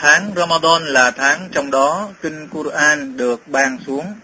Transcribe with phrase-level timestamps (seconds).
[0.00, 4.14] tháng Ramadan là tháng trong đó kinh Quran được ban xuống.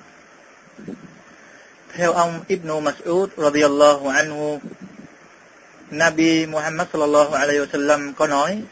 [1.94, 4.58] Theo ông Ibn Mas'ud radiyallahu anhu,
[5.90, 8.62] Nabi Muhammad sallallahu alaihi wasallam có nói: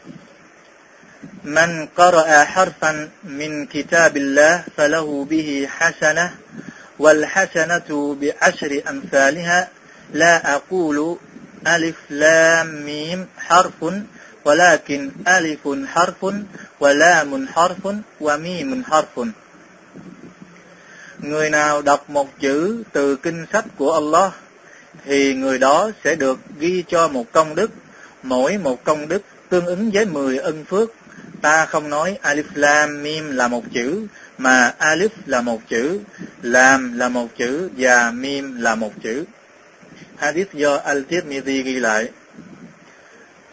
[1.43, 6.29] "Man qara'a harfan min kitabillah falahu bihi hasanah
[6.97, 9.69] wal hasanatu bi ashri amsalha
[10.13, 11.17] la aqulu
[11.63, 14.09] alif lam mim harfun
[14.44, 15.64] ولكن ألف
[15.94, 16.34] حرف
[16.80, 17.84] ولام حرف
[18.20, 19.26] وميم حرف
[21.18, 24.32] Người nào đọc một chữ từ kinh sách của Allah
[25.04, 27.70] thì người đó sẽ được ghi cho một công đức,
[28.22, 30.90] mỗi một công đức tương ứng với 10 ân phước.
[31.42, 34.06] Ta không nói Alif Lam Mim là một chữ,
[34.38, 36.00] mà Alif là một chữ,
[36.42, 39.24] Lam là một chữ và Mim là một chữ.
[40.20, 42.08] Hadith do Al-Tirmidhi ghi lại.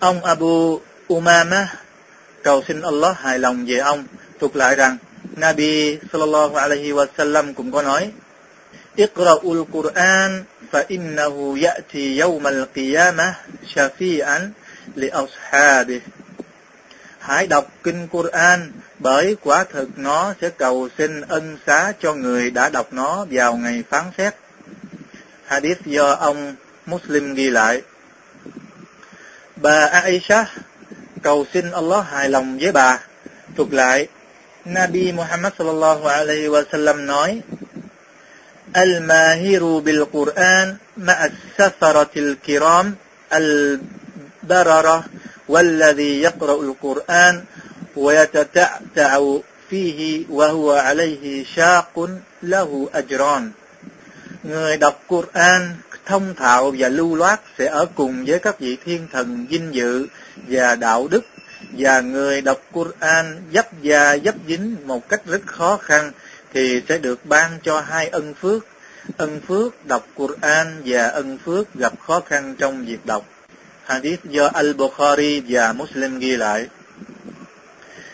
[0.02, 1.68] Ông Abu Umama
[2.42, 4.04] cầu xin Allah hài lòng về ông
[4.40, 4.96] thuộc lại rằng
[5.36, 8.10] Nabi sallallahu alaihi wasallam cũng có nói
[8.96, 13.32] Iqra'ul Qur'an fa innahu ya'ti yawm al-qiyamah
[13.74, 14.50] shafi'an
[14.94, 16.00] li ashabih
[17.18, 22.50] Hãy đọc kinh Quran, bởi quả thực nó sẽ cầu xin ân xá cho người
[22.50, 24.34] đã đọc nó vào ngày phán xét.
[25.46, 26.54] Hadith do ông
[26.86, 27.82] Muslim ghi lại.
[29.62, 30.44] Bà Aisha
[31.22, 32.98] cầu xin Allah hài lòng với bà.
[33.56, 34.08] Thuộc lại,
[34.64, 37.40] Nabi Muhammad sallallahu alaihi wa sallam nói,
[38.76, 42.94] الماهر بالقرآن مع السفرة الكرام
[43.32, 45.04] البررة
[45.48, 47.44] والذي يقرأ القرآن
[47.96, 49.20] ويتتعتع
[49.70, 52.08] فيه وهو عليه شاق
[52.42, 53.50] له أجران
[54.44, 55.60] Người đọc Quran
[56.06, 60.06] thông thạo và lưu loát sẽ ở cùng với các vị thiên thần vinh dự
[60.48, 61.24] và đạo đức
[61.78, 66.12] và người đọc Quran dấp da dấp dính một cách rất khó khăn
[66.54, 68.66] thì sẽ được ban cho hai ân phước
[69.16, 73.24] ân phước đọc Quran và ân phước gặp khó khăn trong việc đọc.
[73.84, 76.66] Hadith do Al-Bukhari và Muslim ghi lại.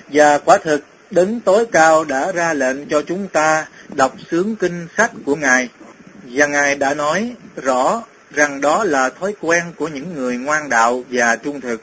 [0.09, 4.87] Và quả thực, đấng tối cao đã ra lệnh cho chúng ta đọc sướng kinh
[4.97, 5.69] sách của ngài.
[6.28, 11.04] và ngài đã nói rõ rằng đó là thói quen của những người ngoan đạo
[11.10, 11.82] và trung thực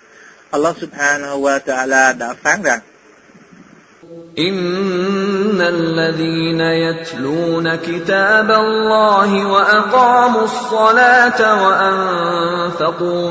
[0.51, 2.81] Allah subhanahu wa ta'ala đã phán rằng
[4.39, 13.31] إن الذين يتلون كتاب الله وأقاموا الصلاة وأنفقوا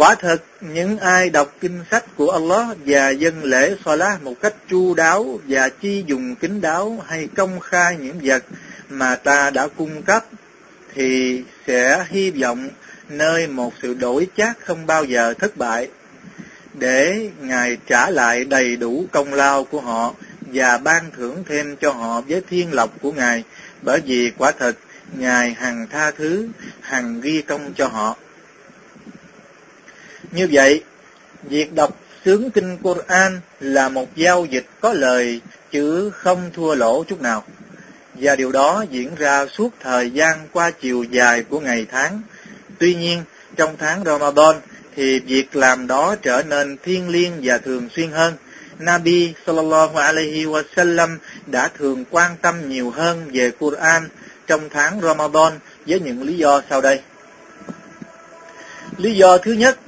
[0.00, 4.54] Quả thật, những ai đọc kinh sách của Allah và dân lễ Salah một cách
[4.68, 8.44] chu đáo và chi dùng kính đáo hay công khai những vật
[8.88, 10.24] mà ta đã cung cấp
[10.94, 12.68] thì sẽ hy vọng
[13.08, 15.88] nơi một sự đổi chác không bao giờ thất bại
[16.74, 21.92] để Ngài trả lại đầy đủ công lao của họ và ban thưởng thêm cho
[21.92, 23.44] họ với thiên lộc của Ngài
[23.82, 24.76] bởi vì quả thật
[25.18, 26.48] Ngài hằng tha thứ,
[26.80, 28.16] hằng ghi công cho họ.
[30.32, 30.82] Như vậy,
[31.42, 37.04] việc đọc sướng kinh Quran là một giao dịch có lời chứ không thua lỗ
[37.04, 37.44] chút nào.
[38.14, 42.22] Và điều đó diễn ra suốt thời gian qua chiều dài của ngày tháng.
[42.78, 43.22] Tuy nhiên,
[43.56, 44.60] trong tháng Ramadan
[44.96, 48.34] thì việc làm đó trở nên thiêng liêng và thường xuyên hơn.
[48.78, 51.16] Nabi sallallahu alaihi wasallam
[51.46, 54.08] đã thường quan tâm nhiều hơn về Quran
[54.46, 55.52] trong tháng Ramadan
[55.86, 57.00] với những lý do sau đây.
[58.96, 59.78] Lý do thứ nhất,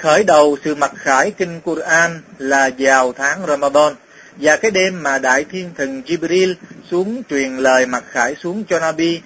[0.00, 3.94] khởi đầu sự mặc khải kinh Quran là vào tháng Ramadan
[4.36, 6.54] và cái đêm mà đại thiên thần Jibril
[6.90, 9.20] xuống truyền lời mặc khải xuống cho Nabi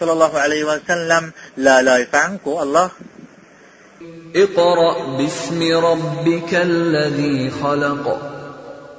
[0.00, 1.22] sallallahu alaihi wasallam
[1.56, 2.90] là lời phán của Allah.
[4.34, 5.60] اقرأ باسم
[5.90, 8.18] ربك الذي خلق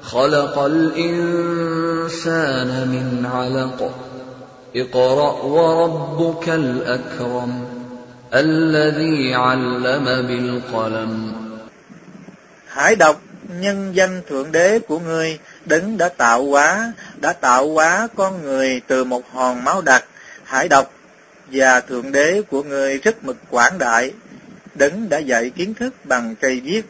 [0.01, 1.67] خلق الإنسان
[2.93, 3.91] من علق
[4.75, 7.65] اقرأ وربك الأكرم
[8.33, 11.39] الذي علم بالقلم
[12.67, 13.21] Hãy đọc
[13.59, 18.81] nhân danh Thượng Đế của ngươi, đấng đã tạo hóa, đã tạo hóa con người
[18.87, 20.05] từ một hòn máu đặc.
[20.43, 20.93] Hãy đọc,
[21.51, 24.13] và Thượng Đế của ngươi rất mực quảng đại,
[24.75, 26.81] đấng đã dạy kiến thức bằng cây viết.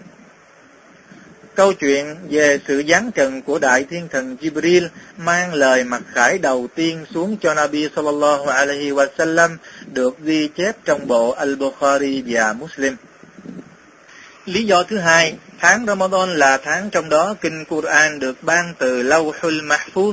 [1.54, 6.38] Câu chuyện về sự giáng trần của Đại Thiên Thần Jibril mang lời mặc khải
[6.38, 9.56] đầu tiên xuống cho Nabi sallallahu alaihi wasallam
[9.92, 12.96] được ghi chép trong bộ Al-Bukhari và Muslim.
[14.46, 19.02] Lý do thứ hai, tháng Ramadan là tháng trong đó kinh Quran được ban từ
[19.02, 20.12] Lawhul Mahfuz,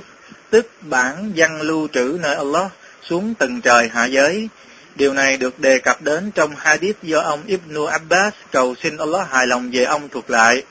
[0.49, 2.71] tức bản văn lưu trữ nơi Allah,
[3.09, 4.49] xuống từng trời hạ giới.
[4.95, 9.29] Điều này được đề cập đến trong hadith do ông Ibn Abbas cầu xin Allah
[9.31, 10.63] hài lòng về ông thuộc lại.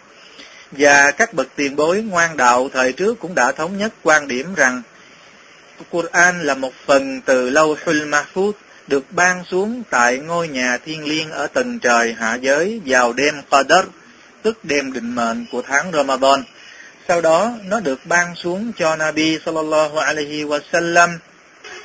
[0.70, 4.54] Và các bậc tiền bối ngoan đạo thời trước cũng đã thống nhất quan điểm
[4.54, 4.82] rằng
[5.90, 8.52] Quran là một phần từ Lawhul Mahfuz
[8.86, 13.34] được ban xuống tại ngôi nhà thiên liêng ở tầng trời hạ giới vào đêm
[13.50, 13.86] Qadr,
[14.42, 16.42] tức đêm định mệnh của tháng Ramadan.
[17.08, 21.18] Sau đó, nó được ban xuống cho Nabi sallallahu alaihi wasallam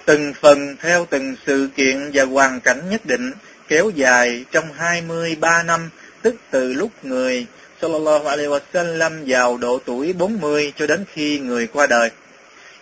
[0.05, 3.31] từng phần theo từng sự kiện và hoàn cảnh nhất định
[3.67, 5.89] kéo dài trong 23 năm,
[6.21, 7.45] tức từ lúc người
[7.81, 12.09] sallallahu alaihi wasallam vào độ tuổi 40 cho đến khi người qua đời.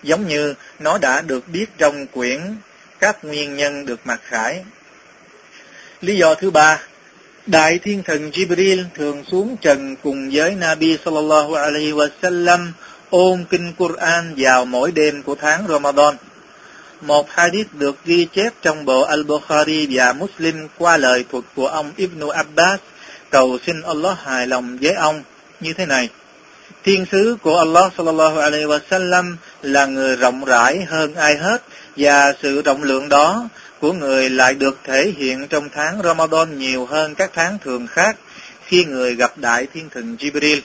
[0.03, 2.41] Giống như nó đã được biết trong quyển
[2.99, 4.63] các nguyên nhân được mặc khải.
[6.01, 6.79] Lý do thứ ba,
[7.45, 12.71] Đại Thiên Thần Jibril thường xuống trần cùng với Nabi sallallahu alaihi wasallam
[13.09, 16.15] ôn kinh Quran vào mỗi đêm của tháng Ramadan.
[17.01, 21.91] Một hadith được ghi chép trong bộ Al-Bukhari và Muslim qua lời thuật của ông
[21.97, 22.79] Ibn Abbas
[23.33, 25.23] cầu xin Allah hài lòng với ông
[25.59, 26.09] như thế này.
[26.83, 31.63] Thiên sứ của Allah sallallahu alaihi wasallam là người rộng rãi hơn ai hết
[31.97, 33.49] và sự rộng lượng đó
[33.79, 38.15] của người lại được thể hiện trong tháng Ramadan nhiều hơn các tháng thường khác
[38.65, 40.59] khi người gặp Đại Thiên Thần Jibril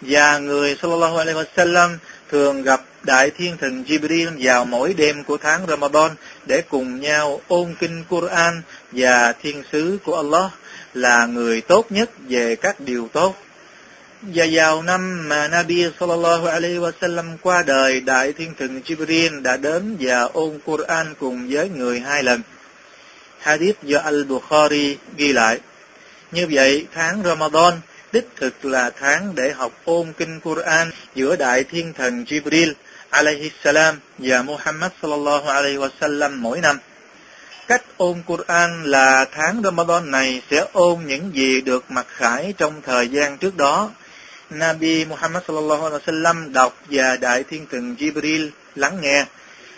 [0.00, 1.88] và người sallallahu alaihi wasallam
[2.30, 6.10] thường gặp Đại Thiên Thần Jibril vào mỗi đêm của tháng Ramadan
[6.46, 8.62] để cùng nhau ôn kinh Quran
[8.92, 10.50] và thiên sứ của Allah
[10.94, 13.36] là người tốt nhất về các điều tốt.
[14.22, 19.56] Và vào năm mà Nabi sallallahu alaihi wasallam qua đời, Đại Thiên Thần Jibril đã
[19.56, 22.42] đến và ôn Quran cùng với người hai lần.
[23.38, 25.58] Hadith do Al-Bukhari ghi lại.
[26.32, 27.74] Như vậy, tháng Ramadan
[28.12, 32.72] đích thực là tháng để học ôn kinh Quran giữa Đại Thiên Thần Jibril
[33.10, 36.78] alaihi salam và Muhammad sallallahu alaihi wasallam mỗi năm.
[37.70, 42.82] Cách ôn Quran là tháng Ramadan này sẽ ôn những gì được mặc khải trong
[42.82, 43.90] thời gian trước đó.
[44.50, 49.24] Nabi Muhammad sallallahu alaihi wasallam đọc và Đại Thiên Thần Jibril lắng nghe.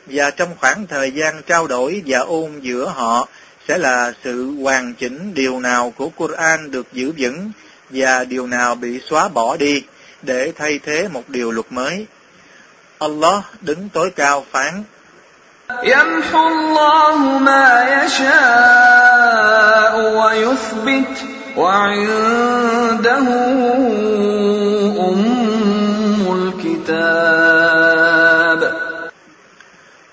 [0.06, 3.28] Và trong khoảng thời gian trao đổi và ôn giữa họ
[3.68, 7.52] sẽ là sự hoàn chỉnh điều nào của Quran được giữ vững
[7.90, 9.82] và điều nào bị xóa bỏ đi
[10.22, 12.06] để thay thế một điều luật mới.
[12.98, 14.84] Allah đứng tối cao phán
[15.83, 21.15] يمحو الله ما يشاء ويثبت
[21.57, 23.27] وعنده
[25.09, 25.23] أم
[26.37, 27.67] الكتاب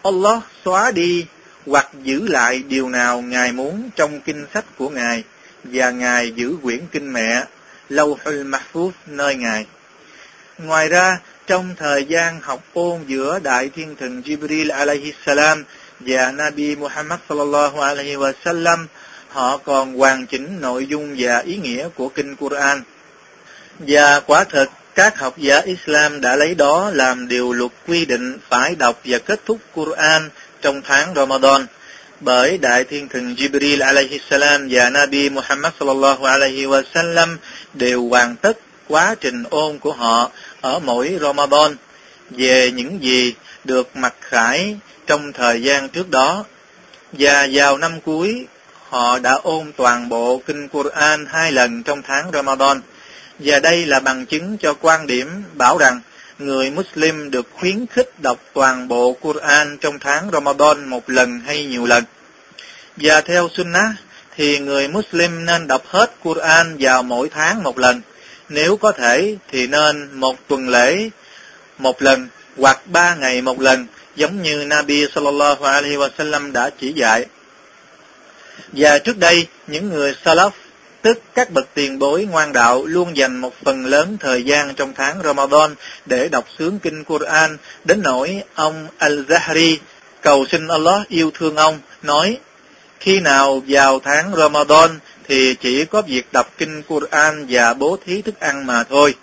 [0.04, 1.26] Allah xóa đi
[1.66, 5.24] hoặc giữ lại điều nào Ngài muốn trong kinh sách của Ngài
[5.64, 7.44] và Ngài giữ quyển kinh mẹ
[7.90, 9.66] Lawhul Mahfuz nơi Ngài.
[10.58, 11.18] Ngoài ra,
[11.49, 15.63] trong thời gian học ôn giữa Đại Thiên Thần Jibril alaihi salam
[15.99, 18.87] và Nabi Muhammad sallallahu alaihi wa sallam,
[19.29, 22.81] họ còn hoàn chỉnh nội dung và ý nghĩa của kinh Quran.
[23.79, 28.37] Và quả thật, các học giả Islam đã lấy đó làm điều luật quy định
[28.49, 30.29] phải đọc và kết thúc Quran
[30.61, 31.65] trong tháng Ramadan.
[32.19, 37.37] Bởi Đại Thiên Thần Jibril alaihi salam và Nabi Muhammad sallallahu alaihi wa sallam
[37.73, 38.57] đều hoàn tất
[38.89, 41.75] quá trình ôn của họ ở mỗi Ramadan
[42.29, 46.45] về những gì được mặc khải trong thời gian trước đó.
[47.11, 48.45] Và vào năm cuối,
[48.89, 52.81] họ đã ôn toàn bộ kinh Quran hai lần trong tháng Ramadan.
[53.39, 56.01] Và đây là bằng chứng cho quan điểm bảo rằng
[56.39, 61.65] người Muslim được khuyến khích đọc toàn bộ Quran trong tháng Ramadan một lần hay
[61.65, 62.03] nhiều lần.
[62.97, 63.91] Và theo Sunnah,
[64.35, 68.01] thì người Muslim nên đọc hết Quran vào mỗi tháng một lần.
[68.49, 71.09] Nếu có thể thì nên một tuần lễ
[71.77, 72.27] một lần
[72.57, 77.25] hoặc ba ngày một lần giống như Nabi sallallahu alaihi wasallam đã chỉ dạy.
[78.73, 80.49] Và trước đây, những người Salaf,
[81.01, 84.93] tức các bậc tiền bối ngoan đạo luôn dành một phần lớn thời gian trong
[84.93, 85.75] tháng Ramadan
[86.05, 89.77] để đọc sướng kinh Quran, đến nỗi ông Al-Zahri
[90.21, 92.37] cầu xin Allah yêu thương ông, nói,
[92.99, 98.21] khi nào vào tháng Ramadan thì chỉ có việc đọc kinh Quran và bố thí
[98.21, 99.15] thức ăn mà thôi.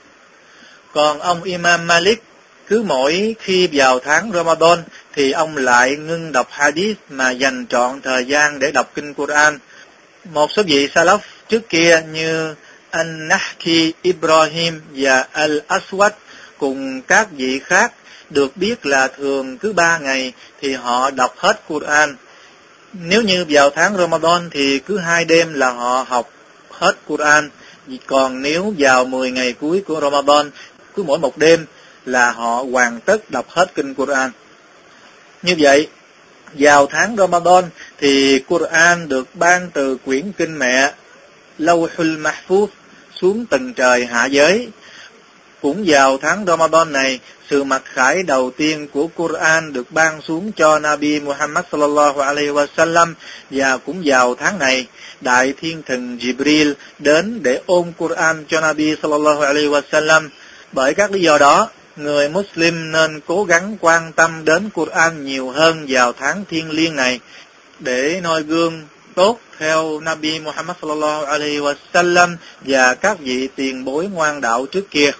[0.93, 2.23] Còn ông Imam Malik,
[2.67, 4.83] cứ mỗi khi vào tháng Ramadan
[5.15, 9.59] thì ông lại ngưng đọc hadith mà dành trọn thời gian để đọc kinh Quran.
[10.25, 12.55] Một số vị Salaf trước kia như
[12.91, 16.11] An-Nahki Ibrahim và Al-Aswad
[16.59, 17.93] cùng các vị khác
[18.31, 22.17] được biết là thường cứ ba ngày thì họ đọc hết Quran.
[23.03, 26.31] Nếu như vào tháng Ramadan thì cứ hai đêm là họ học
[26.71, 27.51] hết Quran.
[28.07, 30.51] Còn nếu vào 10 ngày cuối của Ramadan,
[30.95, 31.67] cứ mỗi một đêm
[32.05, 34.31] là họ hoàn tất đọc hết kinh Quran.
[35.43, 35.89] Như vậy,
[36.55, 37.65] vào tháng Ramadan
[37.99, 40.93] thì Quran được ban từ quyển kinh mẹ
[41.59, 42.67] Lawhul Mahfuz
[43.21, 44.69] xuống tầng trời hạ giới.
[45.67, 47.21] Cũng vào tháng Ramadan này,
[47.51, 52.49] sự mặc khải đầu tiên của Quran được ban xuống cho Nabi Muhammad sallallahu alaihi
[52.49, 53.15] wasallam
[53.51, 54.87] và cũng vào tháng này,
[55.21, 60.29] đại thiên thần Jibril đến để ôm Quran cho Nabi sallallahu alaihi wasallam.
[60.73, 65.51] Bởi các lý do đó, người Muslim nên cố gắng quan tâm đến Quran nhiều
[65.51, 67.21] hơn vào tháng thiên liêng này
[67.79, 68.83] để noi gương
[69.15, 74.91] tốt theo Nabi Muhammad sallallahu alaihi wasallam và các vị tiền bối ngoan đạo trước
[74.91, 75.13] kia.